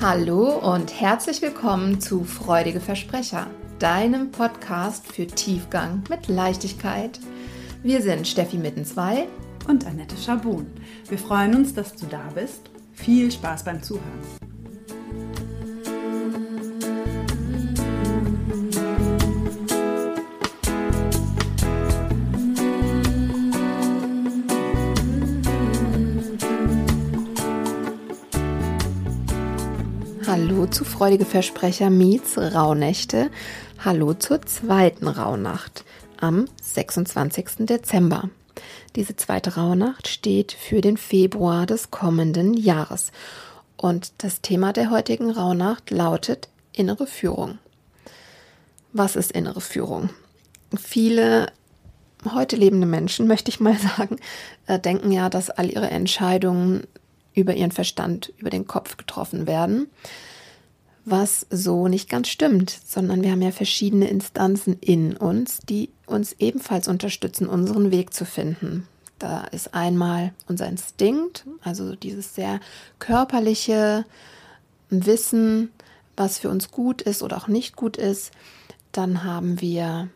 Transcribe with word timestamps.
Hallo 0.00 0.56
und 0.58 1.00
herzlich 1.00 1.42
willkommen 1.42 2.00
zu 2.00 2.22
Freudige 2.22 2.78
Versprecher, 2.78 3.48
deinem 3.80 4.30
Podcast 4.30 5.12
für 5.12 5.26
Tiefgang 5.26 6.04
mit 6.08 6.28
Leichtigkeit. 6.28 7.18
Wir 7.82 8.00
sind 8.00 8.28
Steffi 8.28 8.58
Mittenzwei 8.58 9.26
und 9.66 9.88
Annette 9.88 10.16
Schabun. 10.16 10.68
Wir 11.08 11.18
freuen 11.18 11.56
uns, 11.56 11.74
dass 11.74 11.96
du 11.96 12.06
da 12.06 12.22
bist. 12.32 12.70
Viel 12.92 13.32
Spaß 13.32 13.64
beim 13.64 13.82
Zuhören. 13.82 14.47
Hallo 30.28 30.66
zu 30.66 30.84
Freudige 30.84 31.24
Versprecher 31.24 31.88
Meets 31.88 32.36
Rauhnächte. 32.36 33.30
Hallo 33.82 34.12
zur 34.12 34.42
zweiten 34.42 35.08
Rauhnacht 35.08 35.86
am 36.20 36.44
26. 36.60 37.60
Dezember. 37.60 38.28
Diese 38.94 39.16
zweite 39.16 39.54
Rauhnacht 39.54 40.06
steht 40.06 40.52
für 40.52 40.82
den 40.82 40.98
Februar 40.98 41.64
des 41.64 41.90
kommenden 41.90 42.52
Jahres. 42.52 43.10
Und 43.78 44.12
das 44.18 44.42
Thema 44.42 44.74
der 44.74 44.90
heutigen 44.90 45.30
Rauhnacht 45.30 45.90
lautet 45.90 46.50
innere 46.72 47.06
Führung. 47.06 47.58
Was 48.92 49.16
ist 49.16 49.32
innere 49.32 49.62
Führung? 49.62 50.10
Viele 50.78 51.46
heute 52.34 52.56
lebende 52.56 52.86
Menschen, 52.86 53.26
möchte 53.28 53.48
ich 53.50 53.60
mal 53.60 53.78
sagen, 53.78 54.18
äh, 54.66 54.78
denken 54.78 55.10
ja, 55.10 55.30
dass 55.30 55.48
all 55.48 55.70
ihre 55.70 55.90
Entscheidungen 55.90 56.86
über 57.38 57.54
ihren 57.54 57.70
Verstand, 57.70 58.32
über 58.38 58.50
den 58.50 58.66
Kopf 58.66 58.96
getroffen 58.96 59.46
werden, 59.46 59.88
was 61.04 61.46
so 61.50 61.88
nicht 61.88 62.10
ganz 62.10 62.28
stimmt, 62.28 62.70
sondern 62.84 63.22
wir 63.22 63.30
haben 63.30 63.42
ja 63.42 63.52
verschiedene 63.52 64.08
Instanzen 64.08 64.76
in 64.80 65.16
uns, 65.16 65.60
die 65.60 65.90
uns 66.06 66.34
ebenfalls 66.38 66.88
unterstützen, 66.88 67.48
unseren 67.48 67.90
Weg 67.90 68.12
zu 68.12 68.24
finden. 68.24 68.86
Da 69.18 69.44
ist 69.44 69.74
einmal 69.74 70.32
unser 70.46 70.68
Instinkt, 70.68 71.46
also 71.62 71.96
dieses 71.96 72.34
sehr 72.34 72.60
körperliche 72.98 74.04
Wissen, 74.90 75.70
was 76.16 76.38
für 76.38 76.50
uns 76.50 76.70
gut 76.70 77.02
ist 77.02 77.22
oder 77.22 77.36
auch 77.36 77.48
nicht 77.48 77.76
gut 77.76 77.96
ist. 77.96 78.32
Dann 78.92 79.24
haben 79.24 79.60
wir 79.60 80.08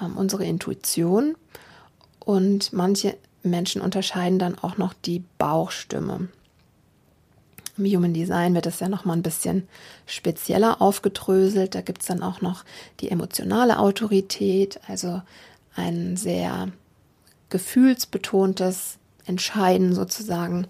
ähm, 0.00 0.16
unsere 0.16 0.44
Intuition 0.44 1.34
und 2.20 2.72
manche 2.72 3.16
Menschen 3.42 3.82
unterscheiden 3.82 4.38
dann 4.38 4.58
auch 4.58 4.76
noch 4.76 4.94
die 4.94 5.24
Bauchstimme. 5.38 6.28
Im 7.78 7.86
Human 7.86 8.12
Design 8.12 8.54
wird 8.54 8.66
es 8.66 8.80
ja 8.80 8.88
noch 8.88 9.04
mal 9.04 9.14
ein 9.14 9.22
bisschen 9.22 9.66
spezieller 10.06 10.82
aufgedröselt. 10.82 11.74
Da 11.74 11.80
gibt 11.80 12.02
es 12.02 12.08
dann 12.08 12.22
auch 12.22 12.40
noch 12.40 12.64
die 13.00 13.10
emotionale 13.10 13.78
Autorität, 13.78 14.78
also 14.88 15.22
ein 15.74 16.16
sehr 16.16 16.68
gefühlsbetontes 17.48 18.98
Entscheiden 19.24 19.94
sozusagen. 19.94 20.66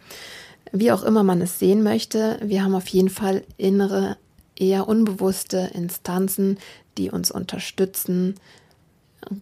Wie 0.73 0.93
auch 0.93 1.03
immer 1.03 1.23
man 1.23 1.41
es 1.43 1.59
sehen 1.59 1.83
möchte, 1.83 2.39
wir 2.43 2.63
haben 2.63 2.75
auf 2.75 2.89
jeden 2.89 3.11
Fall 3.11 3.45
innere, 3.57 4.17
eher 4.57 4.89
unbewusste 4.89 5.71
Instanzen, 5.75 6.59
die 6.99 7.11
uns 7.11 7.31
unterstützen, 7.31 8.37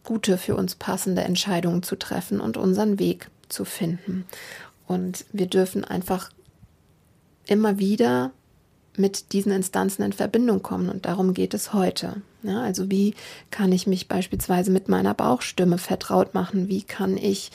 gute 0.04 0.38
für 0.38 0.56
uns 0.56 0.74
passende 0.74 1.22
Entscheidungen 1.22 1.82
zu 1.82 1.96
treffen 1.96 2.40
und 2.40 2.56
unseren 2.56 2.98
Weg 2.98 3.30
zu 3.48 3.64
finden. 3.64 4.24
Und 4.86 5.24
wir 5.32 5.46
dürfen 5.46 5.84
einfach 5.84 6.30
immer 7.50 7.78
wieder 7.78 8.32
mit 8.96 9.32
diesen 9.32 9.52
Instanzen 9.52 10.02
in 10.02 10.12
Verbindung 10.12 10.62
kommen. 10.62 10.88
Und 10.88 11.06
darum 11.06 11.34
geht 11.34 11.54
es 11.54 11.72
heute. 11.72 12.22
Ja, 12.42 12.62
also 12.62 12.90
wie 12.90 13.14
kann 13.50 13.72
ich 13.72 13.86
mich 13.86 14.08
beispielsweise 14.08 14.70
mit 14.70 14.88
meiner 14.88 15.14
Bauchstimme 15.14 15.78
vertraut 15.78 16.34
machen? 16.34 16.68
Wie 16.68 16.82
kann 16.82 17.16
ich 17.16 17.50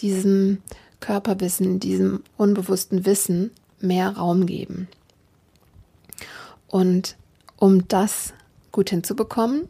diesem 0.00 0.58
Körperwissen, 1.00 1.78
diesem 1.80 2.22
unbewussten 2.36 3.06
Wissen 3.06 3.50
mehr 3.80 4.16
Raum 4.16 4.46
geben? 4.46 4.88
Und 6.68 7.16
um 7.56 7.86
das 7.88 8.32
gut 8.72 8.90
hinzubekommen 8.90 9.68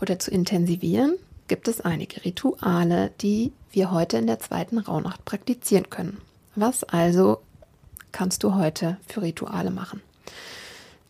oder 0.00 0.18
zu 0.18 0.30
intensivieren, 0.30 1.14
gibt 1.46 1.68
es 1.68 1.80
einige 1.80 2.24
Rituale, 2.24 3.10
die 3.20 3.52
wir 3.70 3.90
heute 3.90 4.16
in 4.18 4.26
der 4.26 4.40
zweiten 4.40 4.78
Rauhnacht 4.78 5.24
praktizieren 5.24 5.90
können. 5.90 6.18
Was 6.56 6.84
also 6.84 7.38
kannst 8.12 8.42
du 8.42 8.54
heute 8.54 8.96
für 9.06 9.22
Rituale 9.22 9.70
machen? 9.70 10.02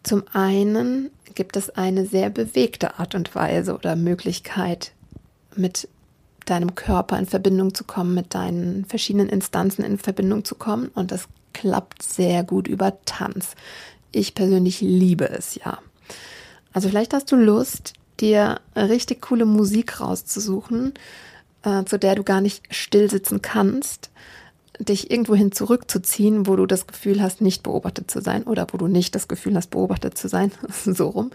Zum 0.02 0.24
einen 0.32 1.10
gibt 1.34 1.56
es 1.56 1.70
eine 1.70 2.06
sehr 2.06 2.30
bewegte 2.30 2.98
Art 2.98 3.14
und 3.14 3.34
Weise 3.34 3.74
oder 3.74 3.96
Möglichkeit, 3.96 4.92
mit 5.56 5.88
deinem 6.46 6.74
Körper 6.74 7.18
in 7.18 7.26
Verbindung 7.26 7.74
zu 7.74 7.84
kommen, 7.84 8.14
mit 8.14 8.34
deinen 8.34 8.84
verschiedenen 8.84 9.28
Instanzen 9.28 9.84
in 9.84 9.98
Verbindung 9.98 10.44
zu 10.44 10.54
kommen. 10.54 10.88
Und 10.94 11.12
das 11.12 11.28
klappt 11.52 12.02
sehr 12.02 12.44
gut 12.44 12.66
über 12.66 12.98
Tanz. 13.04 13.54
Ich 14.12 14.34
persönlich 14.34 14.80
liebe 14.80 15.28
es 15.28 15.54
ja. 15.54 15.78
Also 16.72 16.88
vielleicht 16.88 17.14
hast 17.14 17.30
du 17.30 17.36
Lust, 17.36 17.94
dir 18.20 18.60
richtig 18.74 19.22
coole 19.22 19.44
Musik 19.44 20.00
rauszusuchen, 20.00 20.94
äh, 21.62 21.84
zu 21.84 21.98
der 21.98 22.14
du 22.14 22.22
gar 22.22 22.40
nicht 22.40 22.62
still 22.74 23.10
sitzen 23.10 23.42
kannst 23.42 24.10
dich 24.84 25.10
irgendwohin 25.10 25.52
zurückzuziehen, 25.52 26.46
wo 26.46 26.56
du 26.56 26.66
das 26.66 26.86
Gefühl 26.86 27.22
hast, 27.22 27.40
nicht 27.40 27.62
beobachtet 27.62 28.10
zu 28.10 28.20
sein 28.20 28.44
oder 28.44 28.66
wo 28.72 28.78
du 28.78 28.86
nicht 28.86 29.14
das 29.14 29.28
Gefühl 29.28 29.56
hast, 29.56 29.70
beobachtet 29.70 30.16
zu 30.16 30.28
sein, 30.28 30.52
so 30.84 31.08
rum. 31.08 31.30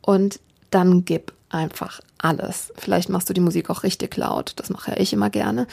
Und 0.00 0.40
dann 0.70 1.04
gib 1.04 1.32
einfach 1.50 2.00
alles. 2.18 2.72
Vielleicht 2.76 3.08
machst 3.08 3.28
du 3.28 3.34
die 3.34 3.40
Musik 3.40 3.70
auch 3.70 3.82
richtig 3.82 4.16
laut, 4.16 4.54
das 4.56 4.70
mache 4.70 4.92
ja 4.92 4.96
ich 4.98 5.12
immer 5.12 5.30
gerne. 5.30 5.66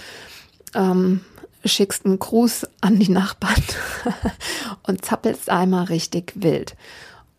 Ähm, 0.74 1.22
schickst 1.64 2.06
einen 2.06 2.20
Gruß 2.20 2.68
an 2.82 3.00
die 3.00 3.12
Nachbarn 3.12 3.62
und 4.84 5.06
zappelst 5.06 5.50
einmal 5.50 5.86
richtig 5.86 6.34
wild. 6.36 6.76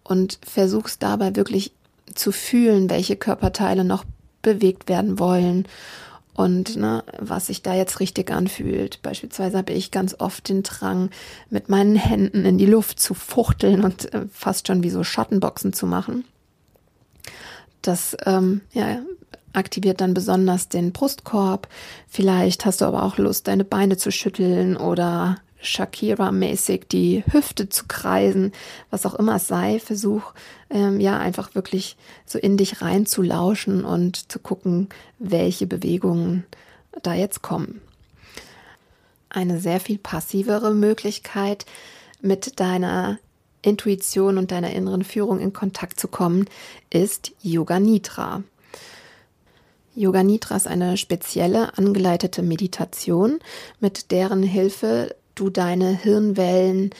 Und 0.04 0.38
versuchst 0.46 1.02
dabei 1.02 1.36
wirklich 1.36 1.72
zu 2.14 2.32
fühlen, 2.32 2.90
welche 2.90 3.16
Körperteile 3.16 3.84
noch 3.84 4.04
bewegt 4.42 4.88
werden 4.88 5.18
wollen 5.18 5.66
und 6.34 6.76
ne, 6.76 7.04
was 7.18 7.46
sich 7.46 7.62
da 7.62 7.74
jetzt 7.74 8.00
richtig 8.00 8.30
anfühlt. 8.30 9.00
Beispielsweise 9.02 9.58
habe 9.58 9.72
ich 9.72 9.90
ganz 9.90 10.16
oft 10.18 10.48
den 10.48 10.62
Drang, 10.62 11.10
mit 11.50 11.68
meinen 11.68 11.96
Händen 11.96 12.44
in 12.44 12.58
die 12.58 12.66
Luft 12.66 13.00
zu 13.00 13.14
fuchteln 13.14 13.84
und 13.84 14.12
äh, 14.14 14.26
fast 14.32 14.66
schon 14.66 14.82
wie 14.82 14.90
so 14.90 15.04
Schattenboxen 15.04 15.72
zu 15.72 15.86
machen. 15.86 16.24
Das 17.82 18.16
ähm, 18.24 18.62
ja, 18.72 19.00
aktiviert 19.52 20.00
dann 20.00 20.14
besonders 20.14 20.68
den 20.68 20.92
Brustkorb. 20.92 21.68
Vielleicht 22.08 22.64
hast 22.64 22.80
du 22.80 22.86
aber 22.86 23.02
auch 23.02 23.18
Lust, 23.18 23.48
deine 23.48 23.64
Beine 23.64 23.96
zu 23.96 24.10
schütteln 24.10 24.76
oder 24.76 25.38
Shakira-mäßig 25.62 26.88
die 26.88 27.24
Hüfte 27.30 27.68
zu 27.68 27.84
kreisen, 27.86 28.52
was 28.90 29.06
auch 29.06 29.14
immer 29.14 29.36
es 29.36 29.48
sei. 29.48 29.78
Versuch 29.78 30.32
ähm, 30.70 31.00
ja 31.00 31.18
einfach 31.18 31.54
wirklich 31.54 31.96
so 32.26 32.38
in 32.38 32.56
dich 32.56 32.82
reinzulauschen 32.82 33.84
und 33.84 34.30
zu 34.30 34.38
gucken, 34.38 34.88
welche 35.18 35.66
Bewegungen 35.66 36.44
da 37.02 37.14
jetzt 37.14 37.42
kommen. 37.42 37.80
Eine 39.30 39.58
sehr 39.58 39.80
viel 39.80 39.98
passivere 39.98 40.74
Möglichkeit, 40.74 41.64
mit 42.22 42.60
deiner 42.60 43.18
Intuition 43.62 44.38
und 44.38 44.50
deiner 44.50 44.72
inneren 44.72 45.04
Führung 45.04 45.38
in 45.38 45.52
Kontakt 45.52 46.00
zu 46.00 46.08
kommen, 46.08 46.46
ist 46.90 47.32
Yoga 47.42 47.78
Nidra. 47.78 48.42
Yoga 49.94 50.22
Nidra 50.22 50.56
ist 50.56 50.66
eine 50.66 50.96
spezielle 50.96 51.76
angeleitete 51.76 52.42
Meditation, 52.42 53.40
mit 53.78 54.10
deren 54.10 54.42
Hilfe 54.42 55.14
du 55.34 55.50
deine 55.50 55.96
Hirnwellen, 55.96 56.90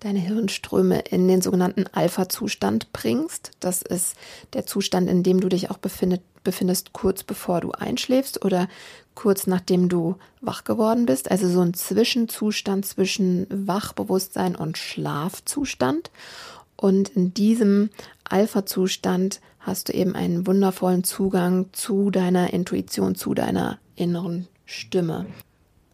deine 0.00 0.18
Hirnströme 0.18 1.00
in 1.00 1.28
den 1.28 1.42
sogenannten 1.42 1.86
Alpha-Zustand 1.92 2.92
bringst. 2.92 3.52
Das 3.60 3.82
ist 3.82 4.16
der 4.54 4.66
Zustand, 4.66 5.08
in 5.08 5.22
dem 5.22 5.40
du 5.40 5.48
dich 5.48 5.70
auch 5.70 5.78
befindet, 5.78 6.22
befindest, 6.42 6.92
kurz 6.92 7.22
bevor 7.22 7.60
du 7.60 7.72
einschläfst 7.72 8.44
oder 8.44 8.68
kurz 9.14 9.46
nachdem 9.46 9.90
du 9.90 10.16
wach 10.40 10.64
geworden 10.64 11.04
bist. 11.04 11.30
Also 11.30 11.48
so 11.48 11.60
ein 11.60 11.74
Zwischenzustand 11.74 12.86
zwischen 12.86 13.46
Wachbewusstsein 13.50 14.56
und 14.56 14.78
Schlafzustand. 14.78 16.10
Und 16.76 17.10
in 17.10 17.34
diesem 17.34 17.90
Alpha-Zustand 18.24 19.40
hast 19.58 19.88
du 19.88 19.92
eben 19.92 20.14
einen 20.14 20.46
wundervollen 20.46 21.04
Zugang 21.04 21.66
zu 21.72 22.10
deiner 22.10 22.54
Intuition, 22.54 23.14
zu 23.14 23.34
deiner 23.34 23.78
inneren 23.96 24.48
Stimme. 24.64 25.26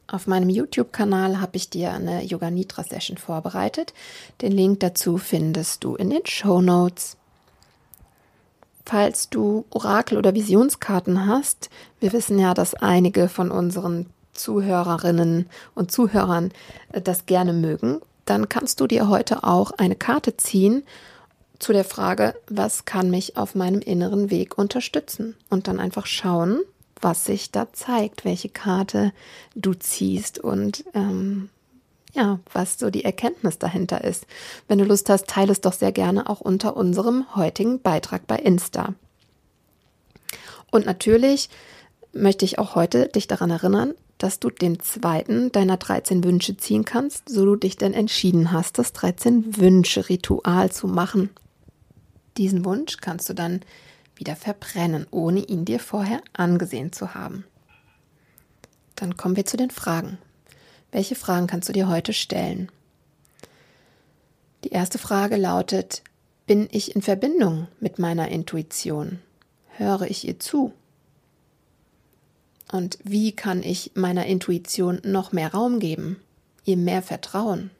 Auf 0.09 0.29
meinem 0.29 0.49
YouTube-Kanal 0.49 1.41
habe 1.41 1.57
ich 1.57 1.69
dir 1.69 1.93
eine 1.93 2.23
Yoga 2.23 2.51
Nidra 2.51 2.85
Session 2.85 3.17
vorbereitet. 3.17 3.93
Den 4.41 4.53
Link 4.53 4.81
dazu 4.81 5.19
findest 5.19 5.83
du 5.83 5.97
in 5.97 6.11
den 6.11 6.25
Show 6.27 6.61
Notes. 6.61 7.17
Falls 8.85 9.29
du 9.31 9.65
Orakel- 9.71 10.19
oder 10.19 10.33
Visionskarten 10.33 11.27
hast, 11.27 11.71
wir 11.99 12.13
wissen 12.13 12.39
ja, 12.39 12.55
dass 12.55 12.75
einige 12.75 13.29
von 13.29 13.51
unseren 13.51 14.07
Zuhörerinnen 14.33 15.47
und 15.75 15.91
Zuhörern 15.91 16.53
äh, 16.93 17.01
das 17.01 17.27
gerne 17.27 17.53
mögen, 17.53 18.01
dann 18.27 18.49
kannst 18.49 18.81
du 18.81 18.87
dir 18.87 19.09
heute 19.09 19.43
auch 19.43 19.73
eine 19.73 19.97
Karte 19.97 20.37
ziehen 20.37 20.85
zu 21.59 21.73
der 21.73 21.85
Frage, 21.85 22.35
was 22.49 22.85
kann 22.85 23.11
mich 23.11 23.37
auf 23.37 23.55
meinem 23.57 23.81
inneren 23.81 24.31
Weg 24.31 24.57
unterstützen? 24.57 25.35
Und 25.49 25.67
dann 25.67 25.81
einfach 25.81 26.07
schauen, 26.07 26.61
was 27.01 27.25
sich 27.25 27.51
da 27.51 27.73
zeigt, 27.73 28.25
welche 28.25 28.49
Karte 28.49 29.13
du 29.55 29.75
ziehst 29.75 30.39
und 30.39 30.85
ähm, 30.95 31.51
ja, 32.15 32.41
was 32.53 32.79
so 32.79 32.91
die 32.91 33.05
Erkenntnis 33.05 33.59
dahinter 33.59 34.03
ist. 34.03 34.27
Wenn 34.69 34.79
du 34.79 34.85
Lust 34.85 35.11
hast, 35.11 35.27
teile 35.27 35.53
es 35.53 35.61
doch 35.61 35.75
sehr 35.75 35.93
gerne 35.93 36.29
auch 36.29 36.41
unter 36.41 36.77
unserem 36.77 37.37
heutigen 37.37 37.81
Beitrag 37.81 38.27
bei 38.27 38.37
Insta. 38.37 38.95
Und 40.71 40.87
natürlich 40.87 41.51
möchte 42.13 42.45
ich 42.45 42.59
auch 42.59 42.75
heute 42.75 43.09
dich 43.09 43.27
daran 43.27 43.51
erinnern, 43.51 43.95
dass 44.19 44.41
du 44.41 44.49
den 44.49 44.81
zweiten 44.81 45.53
deiner 45.53 45.77
13 45.77 46.25
Wünsche 46.25 46.57
ziehen 46.57 46.87
kannst, 46.87 47.29
so 47.29 47.45
du 47.45 47.57
dich 47.57 47.77
denn 47.77 47.93
entschieden 47.93 48.51
hast, 48.51 48.79
das 48.79 48.95
13 48.95 49.59
Wünsche 49.59 50.09
Ritual 50.09 50.73
zu 50.73 50.89
machen. 50.89 51.31
Diesen 52.39 52.65
Wunsch 52.65 52.97
kannst 52.99 53.29
du 53.29 53.35
dann 53.35 53.61
wieder 54.17 54.37
verbrennen, 54.37 55.07
ohne 55.11 55.41
ihn 55.41 55.65
dir 55.65 55.79
vorher 55.79 56.21
angesehen 56.33 56.93
zu 56.93 57.15
haben. 57.15 57.45
Dann 58.95 59.17
kommen 59.17 59.37
wir 59.37 59.47
zu 59.47 59.57
den 59.57 59.71
Fragen. 59.71 60.19
Welche 60.91 61.15
Fragen 61.15 61.47
kannst 61.47 61.69
du 61.69 61.73
dir 61.73 61.89
heute 61.89 62.13
stellen? 62.13 62.71
Die 64.65 64.71
erste 64.71 64.99
Frage 64.99 65.37
lautet, 65.37 66.03
bin 66.47 66.69
ich 66.71 66.95
in 66.95 67.03
Verbindung 67.03 67.69
mit 67.81 67.99
meiner 67.99 68.29
Intuition? 68.29 69.21
Höre 69.77 70.03
ich 70.03 70.27
ihr 70.27 70.41
zu? 70.41 70.73
Und 72.73 72.99
wie 73.05 73.33
kann 73.33 73.63
ich 73.63 73.93
meiner 73.95 74.27
Intuition 74.27 75.01
noch 75.05 75.33
mehr 75.33 75.53
Raum 75.53 75.79
geben, 75.79 76.17
ihr 76.65 76.77
mehr 76.77 77.03
vertrauen? 77.03 77.71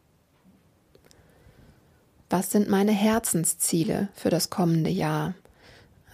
Was 2.29 2.51
sind 2.51 2.69
meine 2.69 2.93
Herzensziele 2.93 4.09
für 4.15 4.31
das 4.31 4.51
kommende 4.51 4.91
Jahr? 4.91 5.35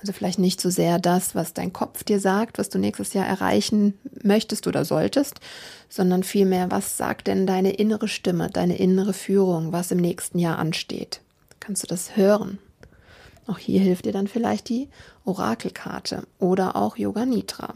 Also 0.03 0.13
vielleicht 0.13 0.39
nicht 0.39 0.61
so 0.61 0.69
sehr 0.69 0.99
das, 0.99 1.35
was 1.35 1.55
dein 1.55 1.73
Kopf 1.73 2.05
dir 2.05 2.21
sagt, 2.21 2.59
was 2.59 2.69
du 2.69 2.79
nächstes 2.79 3.15
Jahr 3.15 3.27
erreichen 3.27 3.99
möchtest 4.23 4.67
oder 4.67 4.85
solltest, 4.85 5.41
sondern 5.89 6.23
vielmehr, 6.23 6.71
was 6.71 6.97
sagt 6.97 7.29
denn 7.29 7.47
deine 7.47 7.73
innere 7.73 8.09
Stimme, 8.09 8.51
deine 8.51 8.77
innere 8.77 9.15
Führung, 9.15 9.73
was 9.73 9.91
im 9.91 9.99
nächsten 9.99 10.39
Jahr 10.39 10.59
ansteht? 10.59 11.21
Kannst 11.61 11.85
du 11.85 11.87
das 11.87 12.17
hören? 12.17 12.59
Auch 13.47 13.59
hier 13.59 13.81
hilft 13.81 14.05
dir 14.05 14.13
dann 14.13 14.29
vielleicht 14.29 14.69
die 14.69 14.89
Orakelkarte 15.25 16.25
oder 16.39 16.77
auch 16.77 16.97
Yoga 16.97 17.25
Nitra. 17.25 17.75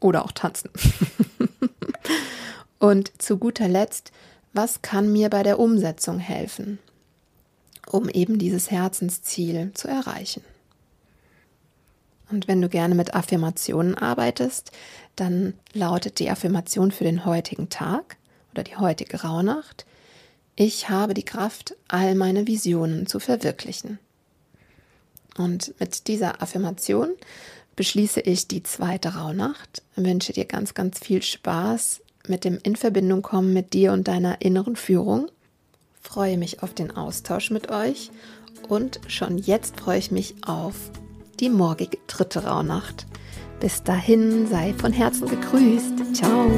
Oder 0.00 0.24
auch 0.24 0.32
Tanzen. 0.32 0.70
Und 2.78 3.10
zu 3.20 3.38
guter 3.38 3.68
Letzt, 3.68 4.12
was 4.52 4.82
kann 4.82 5.12
mir 5.12 5.30
bei 5.30 5.42
der 5.42 5.58
Umsetzung 5.58 6.18
helfen? 6.18 6.78
um 7.90 8.08
eben 8.08 8.38
dieses 8.38 8.70
Herzensziel 8.70 9.72
zu 9.74 9.88
erreichen. 9.88 10.42
Und 12.34 12.48
wenn 12.48 12.60
du 12.60 12.68
gerne 12.68 12.96
mit 12.96 13.14
Affirmationen 13.14 13.94
arbeitest, 13.96 14.72
dann 15.14 15.54
lautet 15.72 16.18
die 16.18 16.30
Affirmation 16.30 16.90
für 16.90 17.04
den 17.04 17.24
heutigen 17.24 17.68
Tag 17.68 18.16
oder 18.50 18.64
die 18.64 18.76
heutige 18.76 19.22
Rauhnacht, 19.22 19.86
ich 20.56 20.88
habe 20.88 21.14
die 21.14 21.24
Kraft, 21.24 21.76
all 21.86 22.16
meine 22.16 22.48
Visionen 22.48 23.06
zu 23.06 23.20
verwirklichen. 23.20 24.00
Und 25.36 25.78
mit 25.78 26.08
dieser 26.08 26.42
Affirmation 26.42 27.10
beschließe 27.76 28.20
ich 28.20 28.48
die 28.48 28.64
zweite 28.64 29.14
Rauhnacht, 29.14 29.82
wünsche 29.94 30.32
dir 30.32 30.44
ganz, 30.44 30.74
ganz 30.74 30.98
viel 30.98 31.22
Spaß 31.22 32.02
mit 32.26 32.42
dem 32.42 32.58
in 32.64 32.74
Verbindung 32.74 33.22
kommen 33.22 33.52
mit 33.52 33.74
dir 33.74 33.92
und 33.92 34.08
deiner 34.08 34.42
inneren 34.42 34.74
Führung 34.74 35.28
freue 36.00 36.36
mich 36.36 36.64
auf 36.64 36.74
den 36.74 36.96
Austausch 36.96 37.50
mit 37.50 37.70
euch 37.70 38.10
und 38.68 39.00
schon 39.06 39.38
jetzt 39.38 39.78
freue 39.78 39.98
ich 39.98 40.10
mich 40.10 40.34
auf 40.44 40.90
die 41.36 41.50
morgige 41.50 41.98
dritte 42.06 42.44
Rauhnacht. 42.44 43.06
Bis 43.60 43.82
dahin 43.82 44.46
sei 44.46 44.74
von 44.74 44.92
Herzen 44.92 45.28
gegrüßt. 45.28 46.14
Ciao. 46.14 46.50